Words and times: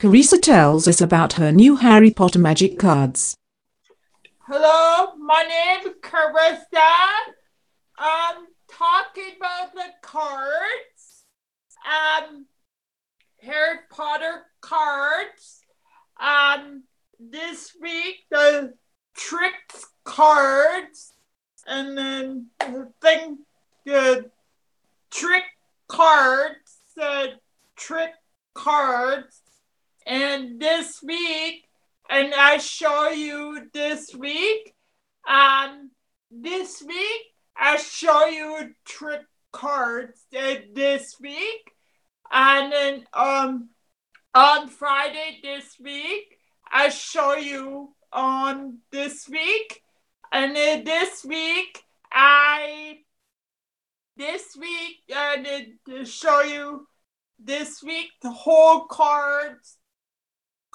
Carissa 0.00 0.40
tells 0.40 0.88
us 0.88 1.02
about 1.02 1.34
her 1.34 1.52
new 1.52 1.76
Harry 1.76 2.10
Potter 2.10 2.38
magic 2.38 2.78
cards. 2.78 3.36
Hello, 4.48 5.14
my 5.18 5.42
name 5.42 5.88
is 5.88 5.96
Carissa. 6.00 6.88
I'm 7.98 8.46
talking 8.66 9.34
about 9.36 9.74
the 9.74 9.92
cards. 10.00 11.24
Um, 11.84 12.46
Harry 13.42 13.80
Potter 13.90 14.46
cards. 14.62 15.60
Um, 16.18 16.84
this 17.18 17.76
week 17.78 18.24
the 18.30 18.72
tricks 19.14 19.84
cards, 20.04 21.12
and 21.66 21.98
then 21.98 22.46
the 22.58 22.90
thing, 23.02 23.40
the 23.84 24.30
trick 25.10 25.44
cards, 25.88 26.78
the 26.96 27.32
trick 27.76 28.12
cards, 28.54 29.42
and 30.10 30.58
this 30.58 31.00
week, 31.04 31.62
and 32.10 32.34
I 32.34 32.58
show 32.58 33.10
you 33.10 33.68
this 33.72 34.12
week. 34.12 34.74
Um, 35.26 35.92
this 36.32 36.82
week 36.82 37.22
I 37.56 37.76
show 37.76 38.26
you 38.26 38.74
trick 38.84 39.22
cards 39.52 40.20
uh, 40.36 40.54
this 40.74 41.14
week, 41.20 41.70
and 42.30 42.72
then 42.72 43.04
um 43.14 43.68
on 44.34 44.68
Friday 44.68 45.38
this 45.44 45.76
week 45.80 46.36
I 46.72 46.88
show 46.88 47.36
you 47.36 47.94
on 48.12 48.78
this 48.90 49.28
week, 49.28 49.80
and 50.32 50.56
then 50.56 50.82
this 50.82 51.24
week 51.24 51.84
I 52.12 52.98
this 54.16 54.56
week 54.58 54.96
I 55.14 55.36
did 55.86 56.08
show 56.08 56.40
you 56.40 56.88
this 57.38 57.80
week 57.80 58.08
the 58.22 58.32
whole 58.32 58.86
cards 58.86 59.76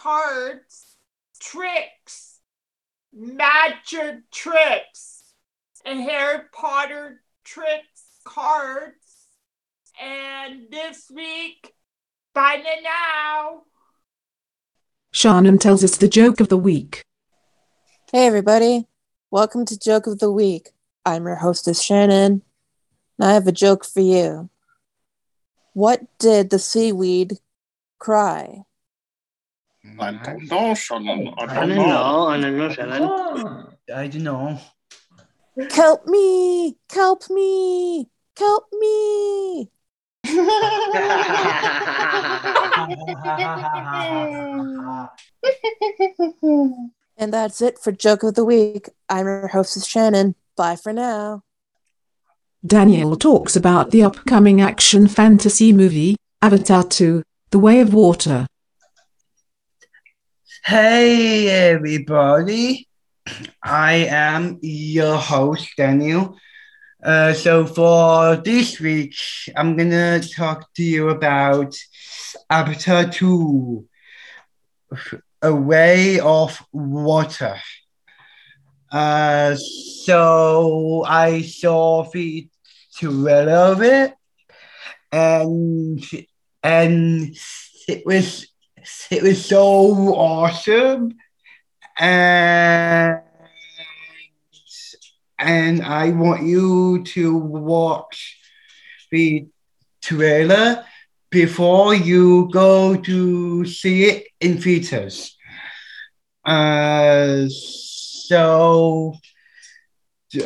cards 0.00 0.96
tricks 1.40 2.38
magic 3.12 4.30
tricks 4.30 5.24
and 5.84 6.00
Harry 6.00 6.38
Potter 6.52 7.20
tricks 7.44 8.04
cards 8.24 9.26
and 10.00 10.70
this 10.70 11.10
week 11.14 11.74
bye 12.32 12.62
now 12.82 13.62
Shannon 15.12 15.58
tells 15.58 15.84
us 15.84 15.98
the 15.98 16.08
joke 16.08 16.40
of 16.40 16.48
the 16.48 16.56
week. 16.56 17.04
Hey, 18.12 18.26
everybody. 18.26 18.86
Welcome 19.30 19.66
to 19.66 19.76
Joke 19.76 20.06
of 20.06 20.20
the 20.20 20.30
Week. 20.30 20.68
I'm 21.04 21.24
your 21.24 21.34
hostess, 21.34 21.82
Shannon. 21.82 22.42
And 23.18 23.28
I 23.28 23.32
have 23.32 23.48
a 23.48 23.52
joke 23.52 23.84
for 23.84 24.00
you. 24.00 24.48
What 25.72 26.02
did 26.20 26.50
the 26.50 26.60
seaweed 26.60 27.38
cry? 27.98 28.62
Ah, 29.98 30.06
I 30.08 30.12
don't 30.12 30.50
know, 30.50 30.74
Shannon. 30.74 31.34
I 31.38 31.42
I 31.42 31.46
don't 31.46 31.68
don't 31.68 31.76
know. 31.78 31.86
know. 31.86 32.26
I 32.28 32.40
don't 32.40 32.56
know, 32.58 32.68
Shannon. 32.72 33.02
I 33.94 34.06
don't 34.08 34.22
know. 34.22 34.60
Kelp 35.68 36.06
me! 36.06 36.76
Kelp 36.88 37.28
me! 37.30 38.08
Help 38.36 38.66
me! 38.78 39.70
And 47.18 47.32
that's 47.34 47.60
it 47.60 47.78
for 47.78 47.92
Joke 47.92 48.22
of 48.22 48.34
the 48.34 48.44
Week. 48.44 48.88
I'm 49.08 49.26
your 49.26 49.48
hostess, 49.48 49.86
Shannon. 49.86 50.34
Bye 50.56 50.76
for 50.76 50.92
now. 50.92 51.42
Danielle 52.64 53.16
talks 53.16 53.56
about 53.56 53.90
the 53.90 54.02
upcoming 54.02 54.60
action 54.60 55.06
fantasy 55.06 55.72
movie, 55.72 56.16
Avatar 56.42 56.84
2 56.84 57.22
The 57.50 57.58
Way 57.58 57.80
of 57.80 57.92
Water. 57.94 58.46
Hey, 60.62 61.48
everybody. 61.48 62.86
I 63.62 64.06
am 64.10 64.58
your 64.60 65.16
host, 65.16 65.70
Daniel. 65.74 66.36
Uh, 67.02 67.32
so, 67.32 67.64
for 67.64 68.36
this 68.36 68.78
week, 68.78 69.14
I'm 69.56 69.74
going 69.74 69.90
to 69.90 70.20
talk 70.20 70.72
to 70.74 70.82
you 70.82 71.08
about 71.08 71.74
Avatar 72.50 73.08
2 73.08 73.88
A 75.40 75.54
Way 75.54 76.20
of 76.20 76.62
Water. 76.72 77.56
Uh, 78.92 79.56
so, 79.56 81.04
I 81.06 81.40
saw 81.40 82.04
the 82.04 82.48
trailer 82.94 83.50
of 83.50 83.82
it, 83.82 84.12
and, 85.10 86.04
and 86.62 87.34
it 87.88 88.04
was 88.04 88.46
it 89.10 89.22
was 89.22 89.44
so 89.44 90.14
awesome 90.14 91.14
and 91.98 93.20
and 95.38 95.82
I 95.82 96.10
want 96.10 96.42
you 96.42 97.02
to 97.02 97.36
watch 97.36 98.38
the 99.10 99.48
trailer 100.02 100.84
before 101.30 101.94
you 101.94 102.50
go 102.52 102.96
to 102.96 103.64
see 103.64 104.04
it 104.04 104.26
in 104.40 104.60
theaters. 104.60 105.36
Uh, 106.44 107.46
so 107.48 109.14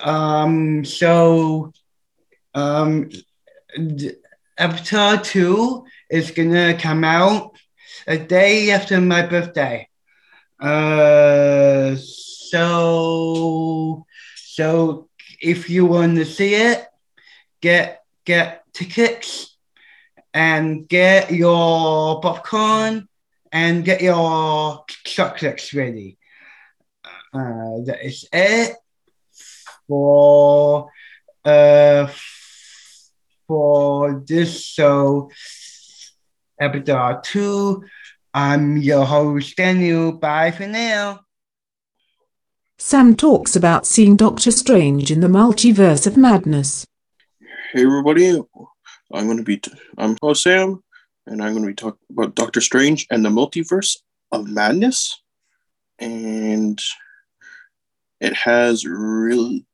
um 0.00 0.84
so 0.84 1.72
um 2.54 3.08
Avatar 4.58 5.22
2 5.22 5.84
is 6.10 6.30
gonna 6.32 6.76
come 6.76 7.04
out 7.04 7.56
a 8.06 8.18
day 8.18 8.70
after 8.70 9.00
my 9.00 9.26
birthday. 9.26 9.88
Uh, 10.60 11.96
so 11.96 14.04
so 14.36 15.08
if 15.40 15.70
you 15.70 15.86
want 15.86 16.16
to 16.16 16.24
see 16.24 16.54
it, 16.54 16.86
get 17.60 18.02
get 18.24 18.64
tickets 18.72 19.56
and 20.34 20.88
get 20.88 21.32
your 21.32 22.20
popcorn 22.20 23.08
and 23.52 23.84
get 23.84 24.02
your 24.02 24.84
chocolates 25.04 25.72
ready. 25.74 26.18
Uh, 27.32 27.84
that 27.84 28.04
is 28.04 28.26
it 28.32 28.76
for 29.86 30.90
uh 31.44 32.06
for 33.46 34.22
this 34.26 34.62
show 34.62 35.30
episode 36.60 37.22
two. 37.24 37.84
I'm 38.34 38.76
your 38.76 39.04
host 39.04 39.56
Daniel. 39.56 40.12
Bye 40.12 40.50
for 40.50 40.66
now. 40.66 41.20
Sam 42.78 43.16
talks 43.16 43.56
about 43.56 43.86
seeing 43.86 44.16
Doctor 44.16 44.50
Strange 44.50 45.10
in 45.10 45.20
the 45.20 45.28
multiverse 45.28 46.06
of 46.06 46.16
madness. 46.16 46.86
Hey, 47.72 47.84
everybody. 47.84 48.40
I'm 49.12 49.24
going 49.24 49.38
to 49.38 49.42
be, 49.42 49.60
I'm 49.96 50.16
host 50.22 50.42
Sam, 50.42 50.82
and 51.26 51.42
I'm 51.42 51.52
going 51.52 51.62
to 51.62 51.68
be 51.68 51.74
talking 51.74 51.98
about 52.10 52.34
Doctor 52.34 52.60
Strange 52.60 53.06
and 53.10 53.24
the 53.24 53.30
Multiverse 53.30 53.96
of 54.30 54.48
Madness. 54.48 55.20
And 55.98 56.80
it 58.20 58.34
has 58.34 58.84
really, 58.86 59.66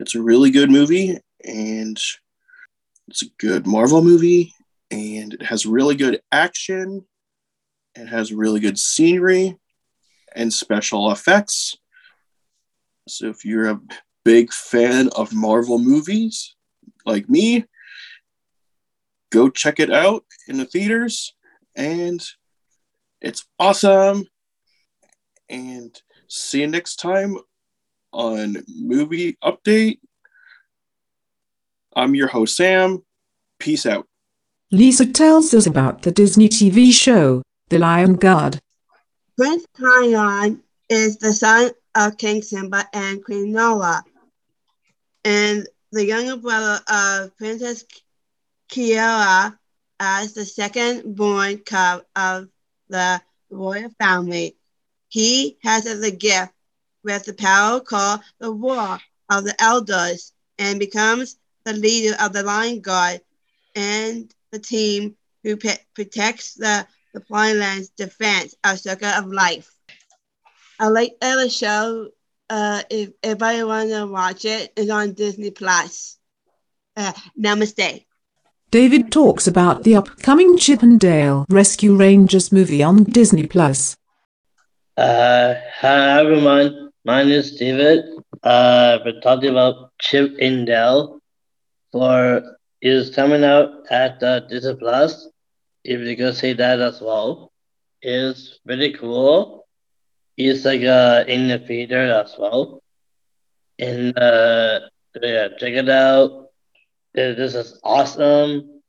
it's 0.00 0.14
a 0.14 0.22
really 0.22 0.50
good 0.50 0.70
movie, 0.70 1.18
and 1.44 2.00
it's 3.08 3.22
a 3.22 3.26
good 3.38 3.66
Marvel 3.66 4.02
movie, 4.02 4.54
and 4.90 5.34
it 5.34 5.42
has 5.42 5.66
really 5.66 5.94
good 5.94 6.20
action. 6.32 7.04
It 7.94 8.06
has 8.06 8.32
really 8.32 8.60
good 8.60 8.78
scenery 8.78 9.58
and 10.34 10.52
special 10.52 11.10
effects. 11.10 11.76
So 13.08 13.28
if 13.28 13.44
you're 13.44 13.70
a 13.70 13.80
big 14.24 14.52
fan 14.52 15.08
of 15.16 15.32
Marvel 15.32 15.78
movies 15.78 16.54
like 17.04 17.28
me, 17.28 17.64
go 19.30 19.48
check 19.50 19.80
it 19.80 19.92
out 19.92 20.24
in 20.46 20.58
the 20.58 20.64
theaters 20.64 21.34
and 21.74 22.22
it's 23.20 23.46
awesome. 23.58 24.26
And 25.48 25.98
see 26.28 26.60
you 26.60 26.66
next 26.66 26.96
time 26.96 27.36
on 28.12 28.58
Movie 28.68 29.38
Update. 29.42 29.98
I'm 31.96 32.14
your 32.14 32.28
host, 32.28 32.56
Sam. 32.56 33.02
Peace 33.58 33.86
out. 33.86 34.06
Lisa 34.70 35.06
tells 35.06 35.54
us 35.54 35.64
about 35.64 36.02
the 36.02 36.12
Disney 36.12 36.46
TV 36.46 36.92
show, 36.92 37.42
The 37.70 37.78
Lion 37.78 38.16
Guard. 38.16 38.58
Prince 39.34 39.64
Kion 39.74 40.60
is 40.90 41.16
the 41.16 41.32
son 41.32 41.70
of 41.94 42.18
King 42.18 42.42
Simba 42.42 42.86
and 42.92 43.24
Queen 43.24 43.52
Nala, 43.52 44.04
and 45.24 45.66
the 45.90 46.04
younger 46.04 46.36
brother 46.36 46.82
of 46.86 47.34
Princess 47.38 47.86
Kiara 48.68 49.56
as 50.00 50.34
the 50.34 50.44
second 50.44 51.16
born 51.16 51.56
cub 51.60 52.04
of 52.14 52.48
the 52.90 53.22
royal 53.48 53.88
family. 53.98 54.54
He 55.08 55.56
has 55.62 55.86
as 55.86 56.02
a 56.02 56.10
gift 56.10 56.52
with 57.02 57.24
the 57.24 57.32
power 57.32 57.80
called 57.80 58.20
the 58.38 58.52
Roar 58.52 58.98
of 59.30 59.44
the 59.44 59.54
Elders 59.62 60.34
and 60.58 60.78
becomes 60.78 61.38
the 61.64 61.72
leader 61.72 62.14
of 62.20 62.34
the 62.34 62.42
Lion 62.42 62.80
Guard 62.80 63.22
and 63.74 64.34
the 64.50 64.58
team 64.58 65.16
who 65.42 65.56
pe- 65.56 65.84
protects 65.94 66.54
the, 66.54 66.86
the 67.14 67.20
Polyland's 67.20 67.90
defense 67.90 68.54
of 68.64 68.78
Circle 68.78 69.08
of 69.08 69.26
Life. 69.26 69.70
I 70.80 70.88
like 70.88 71.12
the 71.20 71.48
show. 71.48 72.08
Uh, 72.50 72.82
if 72.88 73.10
everybody 73.22 73.62
want 73.62 73.90
to 73.90 74.06
watch 74.06 74.44
it, 74.44 74.72
it's 74.76 74.90
on 74.90 75.12
Disney 75.12 75.50
Plus. 75.50 76.18
Uh, 76.96 77.12
namaste. 77.38 78.04
David 78.70 79.10
talks 79.10 79.46
about 79.46 79.84
the 79.84 79.96
upcoming 79.96 80.58
Chip 80.58 80.82
and 80.82 81.00
Dale 81.00 81.46
Rescue 81.48 81.96
Rangers 81.96 82.52
movie 82.52 82.82
on 82.82 83.04
Disney 83.04 83.46
Plus. 83.46 83.96
Uh, 84.96 85.54
hi 85.80 86.20
everyone. 86.20 86.90
My 87.04 87.22
name 87.22 87.32
is 87.32 87.56
David. 87.56 88.04
Uh, 88.42 88.98
we're 89.04 89.20
talking 89.20 89.50
about 89.50 89.92
Chip 90.00 90.36
and 90.40 90.66
Dale 90.66 91.20
for 91.92 92.57
is 92.82 93.10
coming 93.14 93.44
out 93.44 93.70
at 93.90 94.22
uh, 94.22 94.40
Disney 94.40 94.74
Plus. 94.76 95.28
If 95.84 96.00
you 96.00 96.16
can 96.16 96.32
see 96.32 96.52
that 96.54 96.80
as 96.80 97.00
well, 97.00 97.52
it's 98.02 98.58
really 98.66 98.92
cool. 98.92 99.66
It's 100.36 100.64
like 100.64 100.82
uh, 100.82 101.24
in 101.28 101.48
the 101.48 101.58
theater 101.58 102.12
as 102.12 102.34
well. 102.38 102.82
And 103.78 104.16
uh, 104.18 104.80
yeah, 105.22 105.48
check 105.58 105.74
it 105.74 105.88
out. 105.88 106.48
This 107.14 107.54
is 107.54 107.78
awesome. 107.84 108.80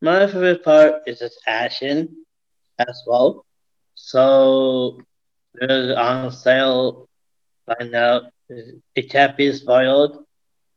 My 0.00 0.26
favorite 0.26 0.64
part 0.64 1.02
is 1.06 1.20
its 1.22 1.38
action 1.46 2.08
as 2.78 3.02
well. 3.06 3.44
So 3.94 4.98
there's 5.54 5.96
on 5.96 6.30
sale 6.30 7.08
right 7.68 7.90
now. 7.90 8.22
It 8.94 9.10
can't 9.10 9.36
be 9.36 9.52
spoiled 9.52 10.24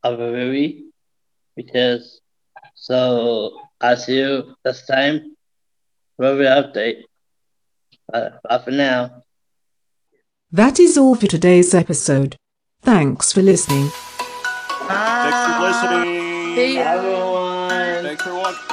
of 0.04 0.20
a 0.20 0.32
movie 0.32 0.87
because 1.58 2.22
so 2.76 3.60
I'll 3.82 3.98
see 3.98 4.20
you 4.20 4.56
next 4.64 4.86
time 4.86 5.36
for 6.16 6.36
the 6.36 6.46
update. 6.46 7.04
Bye, 8.10 8.32
bye 8.48 8.60
for 8.64 8.72
now. 8.72 9.24
That 10.52 10.80
is 10.80 10.98
all 10.98 11.16
for 11.16 11.28
today's 11.28 11.74
episode. 11.74 12.38
Thanks 12.82 13.34
for 13.34 13.42
listening. 13.42 13.90
Thanks 14.88 15.42
for 15.52 15.60
listening. 15.68 16.56
See 16.56 16.76
ya. 16.76 16.94
Everyone. 16.94 18.04
Thanks 18.06 18.24
for 18.24 18.34
watching. 18.36 18.68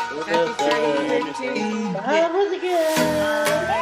Bye, 1.94 2.30
once 2.32 2.52
again. 2.56 3.80